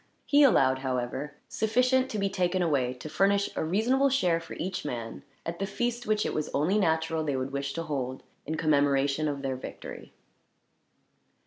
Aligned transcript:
He 0.25 0.41
allowed, 0.41 0.79
however, 0.79 1.35
sufficient 1.47 2.09
to 2.09 2.17
be 2.17 2.27
taken 2.27 2.63
away 2.63 2.91
to 2.95 3.07
furnish 3.07 3.51
a 3.55 3.63
reasonable 3.63 4.09
share 4.09 4.39
for 4.39 4.53
each 4.53 4.83
man, 4.83 5.21
at 5.45 5.59
the 5.59 5.67
feast 5.67 6.07
which 6.07 6.25
it 6.25 6.33
was 6.33 6.49
only 6.55 6.79
natural 6.79 7.23
they 7.23 7.35
would 7.37 7.51
wish 7.51 7.73
to 7.73 7.83
hold, 7.83 8.23
in 8.47 8.55
commemoration 8.57 9.27
of 9.27 9.43
their 9.43 9.55
victory. 9.55 10.11